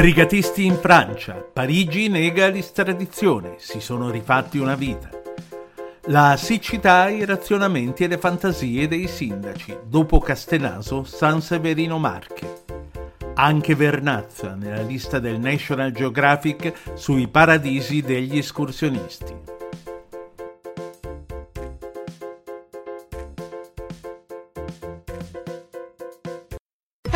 [0.00, 1.34] Brigatisti in Francia.
[1.34, 3.56] Parigi nega l'estradizione.
[3.58, 5.10] Si sono rifatti una vita.
[6.04, 9.76] La siccità, i razionamenti e le fantasie dei sindaci.
[9.84, 12.62] Dopo Castenaso, San Severino Marche.
[13.34, 19.49] Anche Vernazza nella lista del National Geographic sui paradisi degli escursionisti.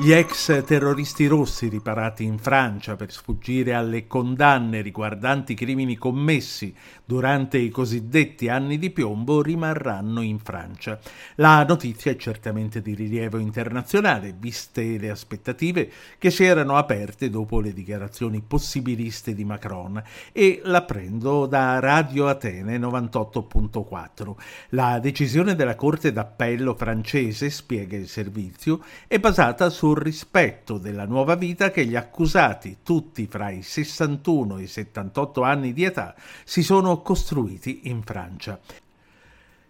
[0.00, 6.74] Gli ex terroristi rossi riparati in Francia per sfuggire alle condanne riguardanti crimini commessi
[7.04, 10.98] durante i cosiddetti anni di piombo rimarranno in Francia.
[11.34, 17.60] La notizia è certamente di rilievo internazionale, viste le aspettative che si erano aperte dopo
[17.60, 24.34] le dichiarazioni possibiliste di Macron e la prendo da Radio Atene 98.4.
[24.70, 31.34] La decisione della Corte d'Appello francese, spiega il servizio, è basata sul rispetto della nuova
[31.34, 36.14] vita che gli accusati, tutti fra i 61 e i 78 anni di età,
[36.44, 38.60] si sono costruiti in Francia.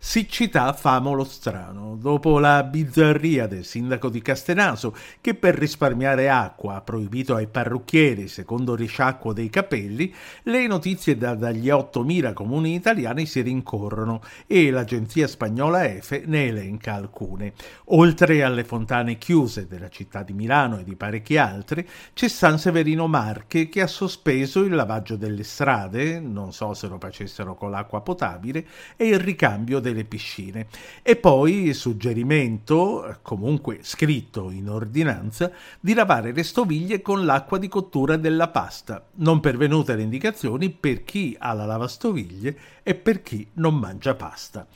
[0.00, 6.80] Siccità famolo strano, dopo la bizzarria del sindaco di Castenaso che per risparmiare acqua ha
[6.82, 10.14] proibito ai parrucchieri, secondo risciacquo dei capelli,
[10.44, 16.94] le notizie da, dagli 8.000 comuni italiani si rincorrono e l'agenzia spagnola EFE ne elenca
[16.94, 17.54] alcune.
[17.86, 23.08] Oltre alle fontane chiuse della città di Milano e di parecchi altri, c'è San Severino
[23.08, 28.00] Marche che ha sospeso il lavaggio delle strade, non so se lo facessero con l'acqua
[28.00, 28.64] potabile,
[28.96, 30.66] e il ricambio delle piscine.
[31.02, 35.50] E poi suggerimento, comunque scritto in ordinanza,
[35.80, 41.04] di lavare le stoviglie con l'acqua di cottura della pasta, non pervenute le indicazioni per
[41.04, 44.66] chi ha la lavastoviglie e per chi non mangia pasta.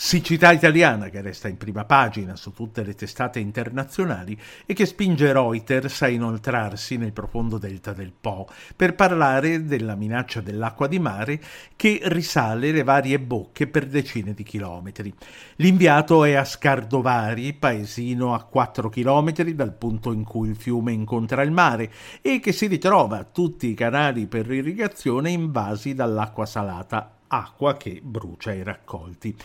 [0.00, 5.32] Siccità italiana che resta in prima pagina su tutte le testate internazionali e che spinge
[5.32, 11.40] Reuters a inoltrarsi nel profondo delta del Po per parlare della minaccia dell'acqua di mare
[11.74, 15.12] che risale le varie bocche per decine di chilometri.
[15.56, 21.42] L'inviato è a Scardovari, paesino a 4 chilometri dal punto in cui il fiume incontra
[21.42, 21.90] il mare
[22.22, 28.52] e che si ritrova tutti i canali per irrigazione invasi dall'acqua salata, acqua che brucia
[28.52, 29.36] i raccolti.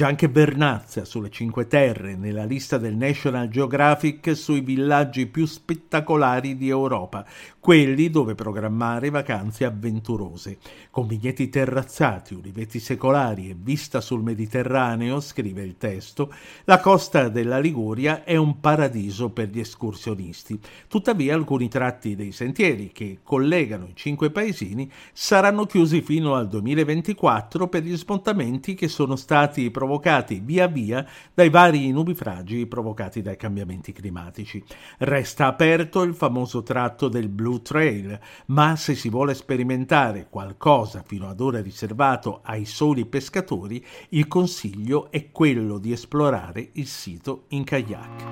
[0.00, 6.56] C'è anche Vernazza sulle Cinque Terre, nella lista del National Geographic sui villaggi più spettacolari
[6.56, 7.22] di Europa,
[7.58, 10.56] quelli dove programmare vacanze avventurose.
[10.90, 16.32] Con vigneti terrazzati, uliveti secolari e vista sul Mediterraneo, scrive il testo,
[16.64, 20.58] la costa della Liguria è un paradiso per gli escursionisti.
[20.88, 27.68] Tuttavia alcuni tratti dei sentieri che collegano i cinque paesini saranno chiusi fino al 2024
[27.68, 31.04] per gli smontamenti che sono stati provocati provocati via via
[31.34, 34.62] dai vari nubifragi provocati dai cambiamenti climatici.
[34.98, 38.16] Resta aperto il famoso tratto del Blue Trail,
[38.46, 45.10] ma se si vuole sperimentare qualcosa fino ad ora riservato ai soli pescatori, il consiglio
[45.10, 48.28] è quello di esplorare il sito in kayak.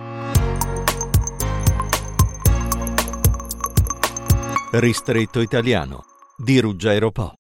[4.71, 6.05] Ristretto italiano
[6.37, 7.38] di Ruggero Po.